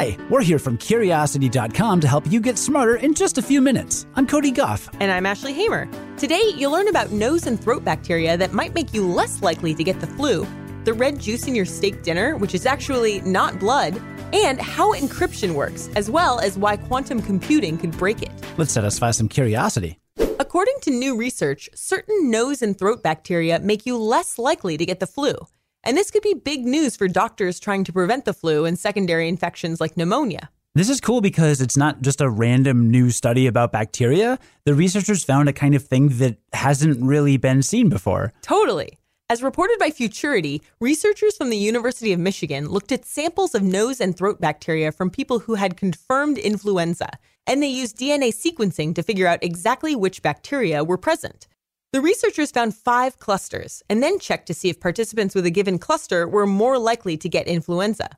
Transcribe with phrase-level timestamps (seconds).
[0.00, 4.06] Hi, we're here from Curiosity.com to help you get smarter in just a few minutes.
[4.14, 4.88] I'm Cody Gough.
[4.98, 5.88] And I'm Ashley Hamer.
[6.16, 9.84] Today, you'll learn about nose and throat bacteria that might make you less likely to
[9.84, 10.46] get the flu,
[10.84, 14.00] the red juice in your steak dinner, which is actually not blood,
[14.32, 18.32] and how encryption works, as well as why quantum computing could break it.
[18.56, 20.00] Let's satisfy some curiosity.
[20.38, 24.98] According to new research, certain nose and throat bacteria make you less likely to get
[24.98, 25.34] the flu.
[25.82, 29.28] And this could be big news for doctors trying to prevent the flu and secondary
[29.28, 30.50] infections like pneumonia.
[30.74, 34.38] This is cool because it's not just a random new study about bacteria.
[34.64, 38.32] The researchers found a kind of thing that hasn't really been seen before.
[38.42, 38.98] Totally.
[39.28, 44.00] As reported by Futurity, researchers from the University of Michigan looked at samples of nose
[44.00, 47.10] and throat bacteria from people who had confirmed influenza,
[47.46, 51.46] and they used DNA sequencing to figure out exactly which bacteria were present.
[51.92, 55.76] The researchers found five clusters and then checked to see if participants with a given
[55.76, 58.10] cluster were more likely to get influenza.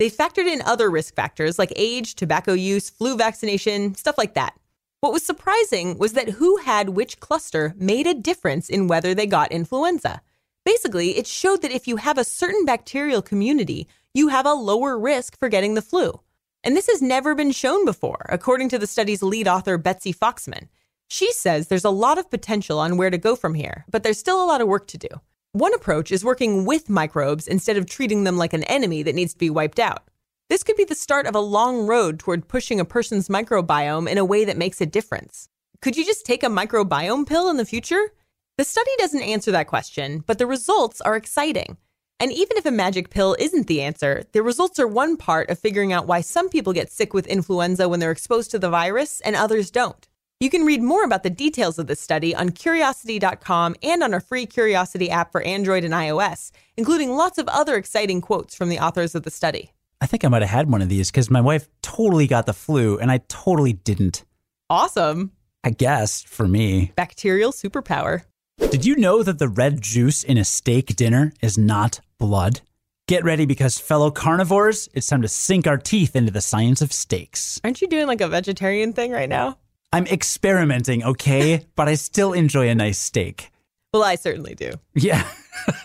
[0.00, 4.54] They factored in other risk factors like age, tobacco use, flu vaccination, stuff like that.
[5.00, 9.26] What was surprising was that who had which cluster made a difference in whether they
[9.26, 10.22] got influenza.
[10.64, 14.98] Basically, it showed that if you have a certain bacterial community, you have a lower
[14.98, 16.20] risk for getting the flu.
[16.64, 20.66] And this has never been shown before, according to the study's lead author, Betsy Foxman.
[21.12, 24.20] She says there's a lot of potential on where to go from here, but there's
[24.20, 25.08] still a lot of work to do.
[25.50, 29.32] One approach is working with microbes instead of treating them like an enemy that needs
[29.32, 30.04] to be wiped out.
[30.48, 34.18] This could be the start of a long road toward pushing a person's microbiome in
[34.18, 35.48] a way that makes a difference.
[35.82, 38.12] Could you just take a microbiome pill in the future?
[38.56, 41.76] The study doesn't answer that question, but the results are exciting.
[42.20, 45.58] And even if a magic pill isn't the answer, the results are one part of
[45.58, 49.20] figuring out why some people get sick with influenza when they're exposed to the virus
[49.22, 50.06] and others don't.
[50.42, 54.20] You can read more about the details of this study on curiosity.com and on our
[54.20, 58.78] free Curiosity app for Android and iOS, including lots of other exciting quotes from the
[58.78, 59.72] authors of the study.
[60.00, 62.54] I think I might have had one of these because my wife totally got the
[62.54, 64.24] flu and I totally didn't.
[64.70, 65.32] Awesome.
[65.62, 66.92] I guess for me.
[66.96, 68.22] Bacterial superpower.
[68.56, 72.62] Did you know that the red juice in a steak dinner is not blood?
[73.08, 76.94] Get ready because, fellow carnivores, it's time to sink our teeth into the science of
[76.94, 77.60] steaks.
[77.62, 79.58] Aren't you doing like a vegetarian thing right now?
[79.92, 81.66] I'm experimenting, okay?
[81.76, 83.50] but I still enjoy a nice steak.
[83.92, 84.72] Well, I certainly do.
[84.94, 85.28] Yeah,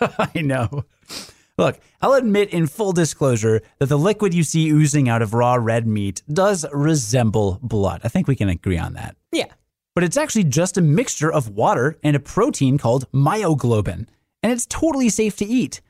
[0.00, 0.84] I know.
[1.58, 5.54] Look, I'll admit in full disclosure that the liquid you see oozing out of raw
[5.54, 8.02] red meat does resemble blood.
[8.04, 9.16] I think we can agree on that.
[9.32, 9.46] Yeah
[9.96, 14.06] but it's actually just a mixture of water and a protein called myoglobin,
[14.42, 15.80] and it's totally safe to eat.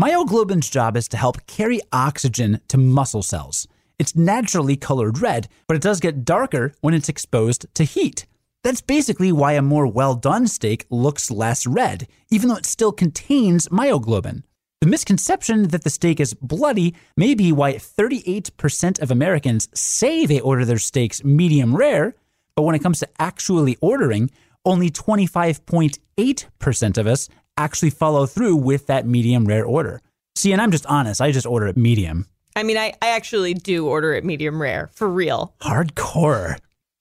[0.00, 3.66] Myoglobin's job is to help carry oxygen to muscle cells.
[3.98, 8.26] It's naturally colored red, but it does get darker when it's exposed to heat.
[8.62, 12.92] That's basically why a more well done steak looks less red, even though it still
[12.92, 14.42] contains myoglobin.
[14.80, 20.40] The misconception that the steak is bloody may be why 38% of Americans say they
[20.40, 22.14] order their steaks medium rare,
[22.54, 24.30] but when it comes to actually ordering,
[24.64, 30.02] only 25.8% of us actually follow through with that medium rare order.
[30.34, 32.26] See, and I'm just honest, I just order it medium.
[32.56, 35.54] I mean, I, I actually do order it medium rare, for real.
[35.60, 36.56] Hardcore.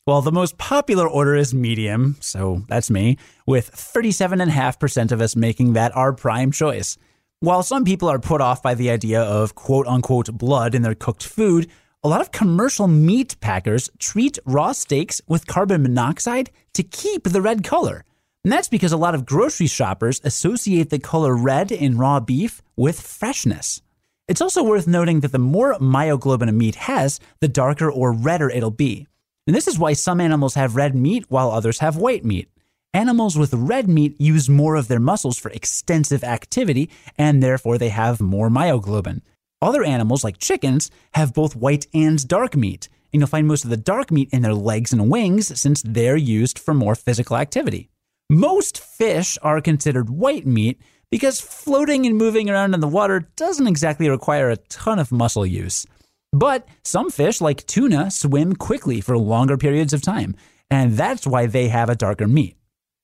[0.05, 3.17] Well, the most popular order is medium, so that's me,
[3.47, 6.97] with 37.5% of us making that our prime choice.
[7.39, 10.93] While some people are put off by the idea of quote unquote blood in their
[10.93, 11.71] cooked food,
[12.03, 17.41] a lot of commercial meat packers treat raw steaks with carbon monoxide to keep the
[17.41, 18.03] red color.
[18.43, 22.61] And that's because a lot of grocery shoppers associate the color red in raw beef
[22.75, 23.81] with freshness.
[24.27, 28.49] It's also worth noting that the more myoglobin a meat has, the darker or redder
[28.49, 29.05] it'll be.
[29.45, 32.49] And this is why some animals have red meat while others have white meat.
[32.91, 37.89] Animals with red meat use more of their muscles for extensive activity, and therefore they
[37.89, 39.21] have more myoglobin.
[39.61, 43.69] Other animals, like chickens, have both white and dark meat, and you'll find most of
[43.69, 47.89] the dark meat in their legs and wings since they're used for more physical activity.
[48.27, 50.81] Most fish are considered white meat
[51.15, 55.45] because floating and moving around in the water doesn't exactly require a ton of muscle
[55.45, 55.87] use.
[56.33, 60.35] But some fish, like tuna, swim quickly for longer periods of time,
[60.69, 62.57] and that's why they have a darker meat.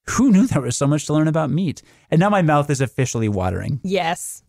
[0.10, 1.84] Who knew there was so much to learn about meat?
[2.10, 3.80] And now my mouth is officially watering.
[3.82, 4.44] Yes.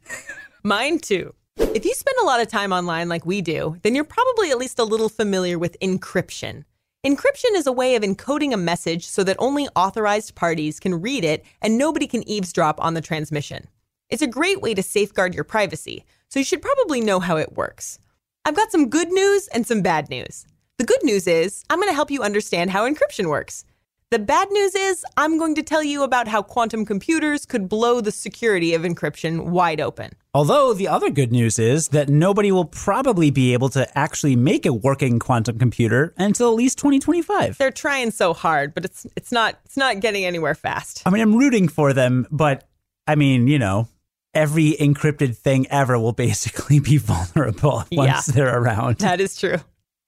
[0.65, 1.33] Mine too.
[1.57, 4.59] If you spend a lot of time online like we do, then you're probably at
[4.59, 6.65] least a little familiar with encryption.
[7.05, 11.25] Encryption is a way of encoding a message so that only authorized parties can read
[11.25, 13.67] it and nobody can eavesdrop on the transmission.
[14.09, 17.57] It's a great way to safeguard your privacy, so you should probably know how it
[17.57, 17.99] works.
[18.45, 20.47] I've got some good news and some bad news.
[20.79, 23.65] The good news is I'm going to help you understand how encryption works.
[24.13, 28.03] The bad news is, I'm going to tell you about how quantum computers could blow
[28.03, 30.11] the security of encryption wide open.
[30.35, 34.67] Although the other good news is that nobody will probably be able to actually make
[34.67, 37.57] a working quantum computer until at least 2025.
[37.57, 41.01] They're trying so hard, but it's it's not it's not getting anywhere fast.
[41.07, 42.69] I mean, I'm rooting for them, but
[43.07, 43.89] I mean, you know,
[44.35, 48.35] every encrypted thing ever will basically be vulnerable once Yeah.
[48.35, 48.99] they're around.
[48.99, 49.57] That is true.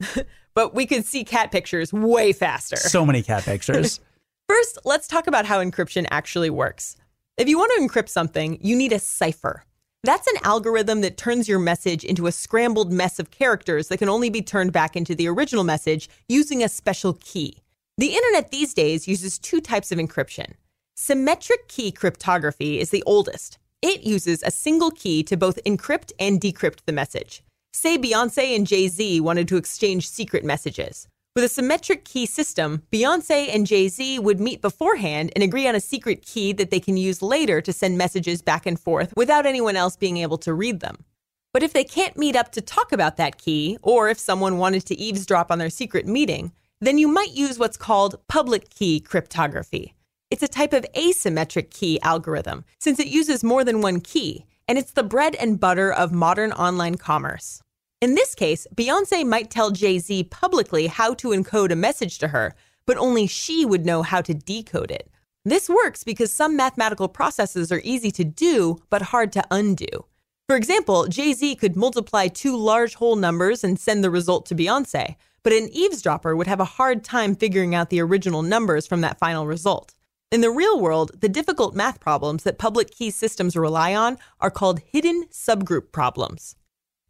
[0.55, 2.77] but we could see cat pictures way faster.
[2.77, 4.01] So many cat pictures.
[4.49, 6.97] First, let's talk about how encryption actually works.
[7.37, 9.65] If you want to encrypt something, you need a cipher.
[10.05, 14.11] That's an algorithm that turns your message into a scrambled mess of characters that can
[14.11, 17.56] only be turned back into the original message using a special key.
[17.97, 20.53] The internet these days uses two types of encryption.
[20.95, 23.59] Symmetric key cryptography is the oldest.
[23.81, 27.43] It uses a single key to both encrypt and decrypt the message.
[27.76, 31.09] Say Beyonce and Jay Z wanted to exchange secret messages.
[31.35, 35.75] With a symmetric key system, Beyonce and Jay Z would meet beforehand and agree on
[35.75, 39.44] a secret key that they can use later to send messages back and forth without
[39.44, 41.05] anyone else being able to read them.
[41.53, 44.87] But if they can't meet up to talk about that key, or if someone wanted
[44.87, 49.97] to eavesdrop on their secret meeting, then you might use what's called public key cryptography.
[50.31, 54.79] It's a type of asymmetric key algorithm, since it uses more than one key, and
[54.79, 57.61] it's the bread and butter of modern online commerce.
[58.05, 62.29] In this case, Beyonce might tell Jay Z publicly how to encode a message to
[62.29, 62.55] her,
[62.85, 65.11] but only she would know how to decode it.
[65.43, 70.05] This works because some mathematical processes are easy to do, but hard to undo.
[70.47, 74.55] For example, Jay Z could multiply two large whole numbers and send the result to
[74.55, 79.01] Beyonce, but an eavesdropper would have a hard time figuring out the original numbers from
[79.01, 79.95] that final result.
[80.31, 84.51] In the real world, the difficult math problems that public key systems rely on are
[84.51, 86.55] called hidden subgroup problems.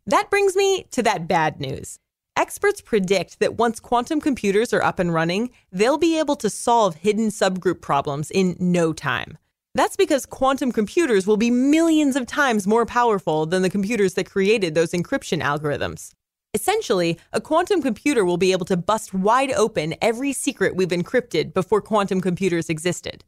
[0.06, 1.98] That brings me to that bad news.
[2.36, 6.96] Experts predict that once quantum computers are up and running, they'll be able to solve
[6.96, 9.38] hidden subgroup problems in no time.
[9.74, 14.30] That's because quantum computers will be millions of times more powerful than the computers that
[14.30, 16.12] created those encryption algorithms.
[16.52, 21.54] Essentially, a quantum computer will be able to bust wide open every secret we've encrypted
[21.54, 23.24] before quantum computers existed.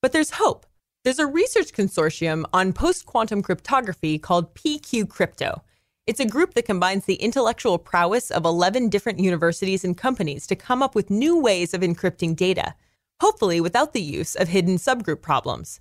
[0.00, 0.64] But there's hope.
[1.02, 5.62] There's a research consortium on post quantum cryptography called PQ Crypto.
[6.06, 10.56] It's a group that combines the intellectual prowess of 11 different universities and companies to
[10.56, 12.74] come up with new ways of encrypting data,
[13.20, 15.78] hopefully without the use of hidden subgroup problems.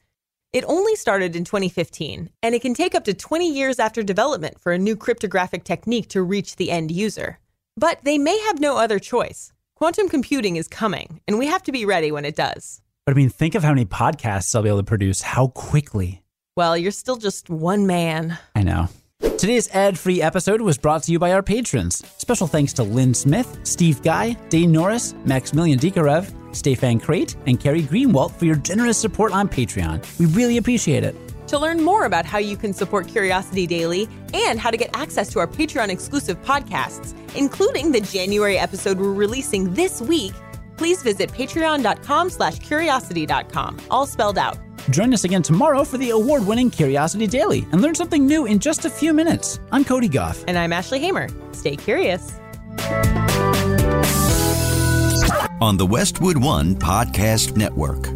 [0.51, 4.59] It only started in 2015, and it can take up to 20 years after development
[4.59, 7.39] for a new cryptographic technique to reach the end user.
[7.77, 9.53] But they may have no other choice.
[9.75, 12.81] Quantum computing is coming, and we have to be ready when it does.
[13.05, 16.23] but I mean, think of how many podcasts I'll be able to produce, how quickly.
[16.57, 18.37] Well, you're still just one man.
[18.53, 18.89] I know.
[19.21, 22.03] Today's ad free episode was brought to you by our patrons.
[22.17, 27.83] Special thanks to Lynn Smith, Steve Guy, Dane Norris, Maximilian Dikarev, Stefan Crate, and Carrie
[27.83, 30.19] Greenwald for your generous support on Patreon.
[30.19, 31.15] We really appreciate it.
[31.47, 35.29] To learn more about how you can support Curiosity Daily and how to get access
[35.31, 40.33] to our Patreon exclusive podcasts, including the January episode we're releasing this week,
[40.77, 44.57] please visit patreon.com slash curiosity.com, all spelled out.
[44.89, 48.59] Join us again tomorrow for the award winning Curiosity Daily and learn something new in
[48.59, 49.59] just a few minutes.
[49.71, 50.43] I'm Cody Gough.
[50.47, 51.29] And I'm Ashley Hamer.
[51.51, 52.31] Stay curious.
[55.61, 58.07] on the Westwood One Podcast Network.